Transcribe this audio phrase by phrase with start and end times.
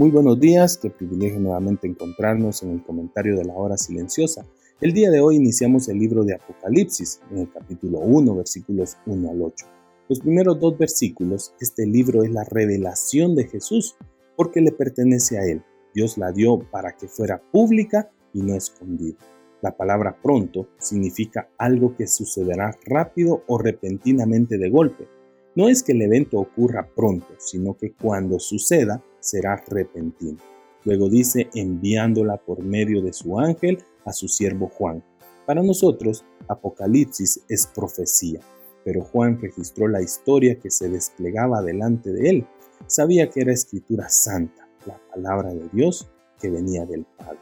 [0.00, 4.46] Muy buenos días, qué privilegio nuevamente encontrarnos en el comentario de la hora silenciosa.
[4.80, 9.30] El día de hoy iniciamos el libro de Apocalipsis, en el capítulo 1, versículos 1
[9.30, 9.66] al 8.
[10.08, 13.94] Los primeros dos versículos, este libro es la revelación de Jesús,
[14.38, 15.62] porque le pertenece a Él.
[15.94, 19.18] Dios la dio para que fuera pública y no escondida.
[19.60, 25.08] La palabra pronto significa algo que sucederá rápido o repentinamente de golpe.
[25.54, 30.38] No es que el evento ocurra pronto, sino que cuando suceda, será repentino.
[30.84, 35.02] Luego dice enviándola por medio de su ángel a su siervo Juan.
[35.46, 38.40] Para nosotros, Apocalipsis es profecía,
[38.84, 42.46] pero Juan registró la historia que se desplegaba delante de él.
[42.86, 46.10] Sabía que era escritura santa, la palabra de Dios
[46.40, 47.38] que venía del Padre.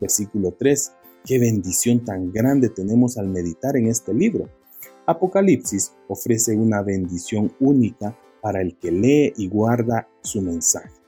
[0.00, 0.92] Versículo 3.
[1.24, 4.48] Qué bendición tan grande tenemos al meditar en este libro.
[5.06, 11.03] Apocalipsis ofrece una bendición única para el que lee y guarda su mensaje.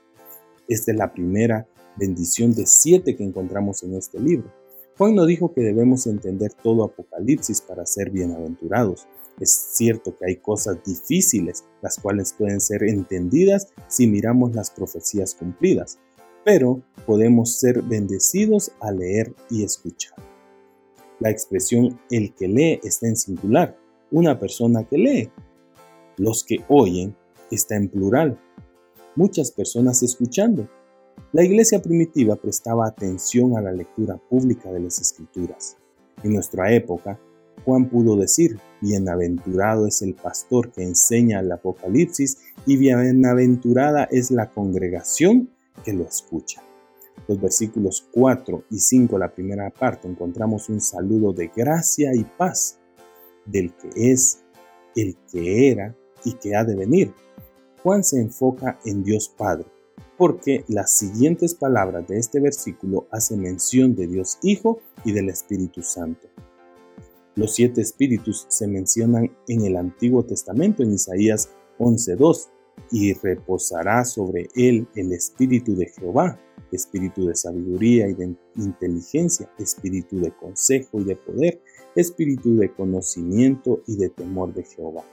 [0.67, 4.51] Esta es la primera bendición de siete que encontramos en este libro.
[4.97, 9.07] Juan no dijo que debemos entender todo Apocalipsis para ser bienaventurados.
[9.39, 15.35] Es cierto que hay cosas difíciles, las cuales pueden ser entendidas si miramos las profecías
[15.35, 15.99] cumplidas,
[16.43, 20.15] pero podemos ser bendecidos al leer y escuchar.
[21.19, 23.77] La expresión el que lee está en singular,
[24.11, 25.31] una persona que lee.
[26.17, 27.15] Los que oyen
[27.51, 28.39] está en plural,
[29.17, 30.69] muchas personas escuchando.
[31.33, 35.75] La iglesia primitiva prestaba atención a la lectura pública de las escrituras.
[36.23, 37.19] En nuestra época,
[37.65, 44.51] Juan pudo decir, bienaventurado es el pastor que enseña el Apocalipsis y bienaventurada es la
[44.51, 45.49] congregación
[45.83, 46.61] que lo escucha.
[47.27, 52.77] Los versículos 4 y 5, la primera parte, encontramos un saludo de gracia y paz
[53.45, 54.43] del que es,
[54.95, 57.13] el que era y que ha de venir
[57.87, 59.65] Juan se enfoca en Dios Padre,
[60.17, 65.81] porque las siguientes palabras de este versículo hacen mención de Dios Hijo y del Espíritu
[65.81, 66.27] Santo.
[67.35, 72.49] Los siete espíritus se mencionan en el Antiguo Testamento en Isaías 11.2
[72.91, 76.37] y reposará sobre él el espíritu de Jehová,
[76.73, 81.61] espíritu de sabiduría y de inteligencia, espíritu de consejo y de poder,
[81.95, 85.05] espíritu de conocimiento y de temor de Jehová.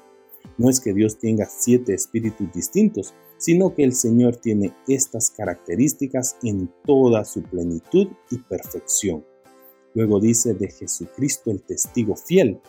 [0.58, 6.36] No es que Dios tenga siete espíritus distintos, sino que el Señor tiene estas características
[6.42, 9.24] en toda su plenitud y perfección.
[9.94, 12.60] Luego dice de Jesucristo el testigo fiel.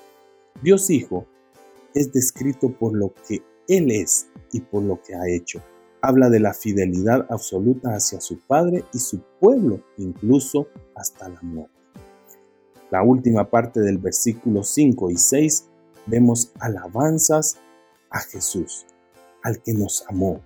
[0.62, 1.26] Dios Hijo
[1.94, 5.62] es descrito por lo que Él es y por lo que ha hecho.
[6.02, 11.74] Habla de la fidelidad absoluta hacia su Padre y su pueblo, incluso hasta la muerte.
[12.92, 15.66] La última parte del versículo 5 y 6
[16.06, 17.58] vemos alabanzas
[18.10, 18.86] a Jesús,
[19.44, 20.42] al que nos amó.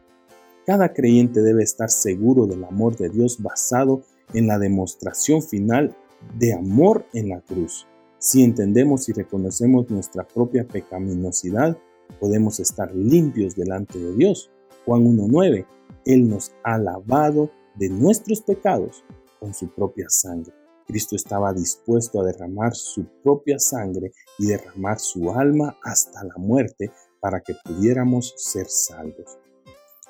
[0.65, 4.03] Cada creyente debe estar seguro del amor de Dios basado
[4.33, 5.95] en la demostración final
[6.37, 7.87] de amor en la cruz.
[8.19, 11.77] Si entendemos y reconocemos nuestra propia pecaminosidad,
[12.19, 14.51] podemos estar limpios delante de Dios.
[14.85, 15.65] Juan 1.9,
[16.05, 19.03] Él nos ha lavado de nuestros pecados
[19.39, 20.58] con su propia sangre.
[20.89, 26.91] Cristo estaba dispuesto a derramar su propia sangre y derramar su alma hasta la muerte
[27.22, 29.38] para que pudiéramos ser salvos.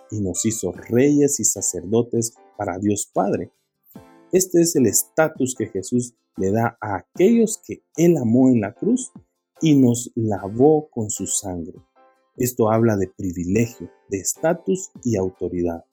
[0.09, 3.51] Y nos hizo reyes y sacerdotes para Dios Padre.
[4.31, 8.73] Este es el estatus que Jesús le da a aquellos que Él amó en la
[8.73, 9.11] cruz
[9.59, 11.78] y nos lavó con su sangre.
[12.37, 15.84] Esto habla de privilegio, de estatus y autoridad.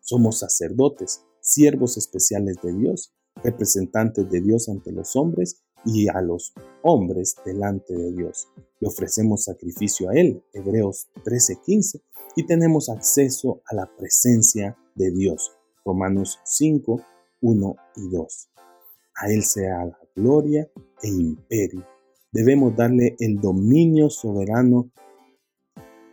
[0.00, 6.52] Somos sacerdotes, siervos especiales de Dios, representantes de Dios ante los hombres y a los
[6.82, 8.48] hombres delante de Dios.
[8.80, 12.02] Le ofrecemos sacrificio a Él, Hebreos 13:15,
[12.36, 15.52] y tenemos acceso a la presencia de Dios,
[15.84, 17.00] Romanos 5,
[17.40, 18.50] 1 y 2.
[19.16, 20.70] A Él sea la gloria
[21.02, 21.86] e imperio.
[22.32, 24.90] Debemos darle el dominio soberano.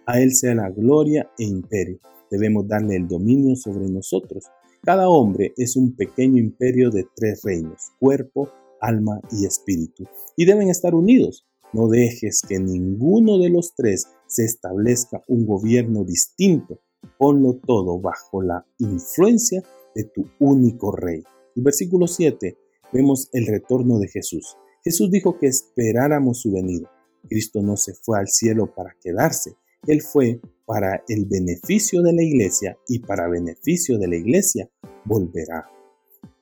[0.05, 1.99] A Él sea la gloria e imperio.
[2.31, 4.45] Debemos darle el dominio sobre nosotros.
[4.83, 10.69] Cada hombre es un pequeño imperio de tres reinos, cuerpo, alma y espíritu, y deben
[10.69, 11.45] estar unidos.
[11.73, 16.79] No dejes que ninguno de los tres se establezca un gobierno distinto,
[17.17, 19.61] ponlo todo bajo la influencia
[19.93, 21.23] de tu único Rey.
[21.55, 22.57] El versículo 7
[22.93, 24.55] vemos el retorno de Jesús.
[24.83, 26.89] Jesús dijo que esperáramos su venida.
[27.27, 32.21] Cristo no se fue al cielo para quedarse, Él fue para el beneficio de la
[32.21, 34.69] iglesia y para beneficio de la iglesia
[35.05, 35.69] volverá.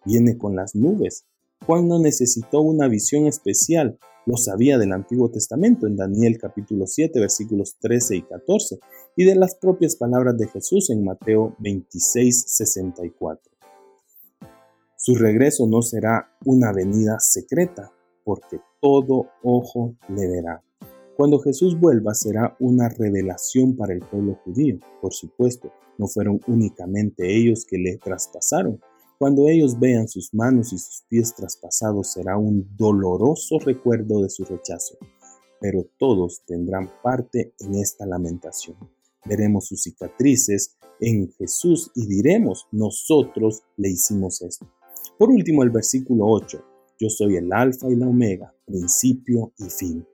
[0.04, 1.26] Viene con las nubes.
[1.68, 7.20] Juan no necesitó una visión especial, lo sabía del Antiguo Testamento en Daniel capítulo 7
[7.20, 8.80] versículos 13 y 14
[9.16, 13.52] y de las propias palabras de Jesús en Mateo 26 64.
[14.98, 17.92] Su regreso no será una venida secreta,
[18.24, 20.64] porque todo ojo le verá.
[21.16, 24.80] Cuando Jesús vuelva será una revelación para el pueblo judío.
[25.02, 28.82] Por supuesto, no fueron únicamente ellos que le traspasaron.
[29.18, 34.44] Cuando ellos vean sus manos y sus pies traspasados será un doloroso recuerdo de su
[34.44, 34.98] rechazo.
[35.62, 38.76] Pero todos tendrán parte en esta lamentación.
[39.24, 44.70] Veremos sus cicatrices en Jesús y diremos, nosotros le hicimos esto.
[45.18, 46.62] Por último, el versículo 8.
[47.00, 50.06] Yo soy el alfa y la omega, principio y fin.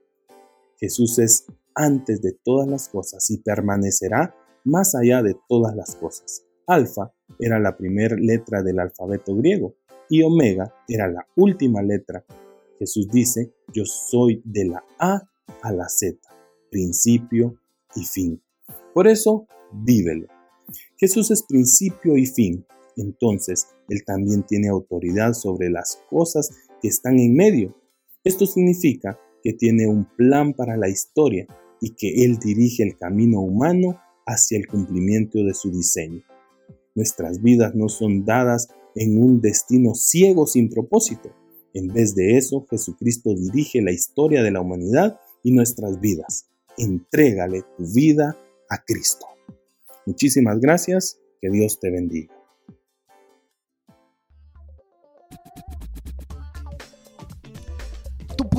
[0.82, 1.46] Jesús es
[1.76, 4.34] antes de todas las cosas y permanecerá
[4.64, 6.44] más allá de todas las cosas.
[6.66, 9.76] Alfa era la primera letra del alfabeto griego
[10.08, 12.24] y omega era la última letra.
[12.80, 15.22] Jesús dice, yo soy de la A
[15.62, 16.18] a la Z,
[16.68, 17.54] principio
[17.94, 18.42] y fin.
[18.92, 20.26] Por eso, vívelo.
[20.96, 26.50] Jesús es principio y fin, entonces Él también tiene autoridad sobre las cosas
[26.80, 27.72] que están en medio.
[28.24, 31.46] Esto significa que tiene un plan para la historia
[31.80, 36.22] y que Él dirige el camino humano hacia el cumplimiento de su diseño.
[36.94, 41.34] Nuestras vidas no son dadas en un destino ciego sin propósito.
[41.74, 46.46] En vez de eso, Jesucristo dirige la historia de la humanidad y nuestras vidas.
[46.76, 48.36] Entrégale tu vida
[48.68, 49.26] a Cristo.
[50.06, 51.18] Muchísimas gracias.
[51.40, 52.41] Que Dios te bendiga.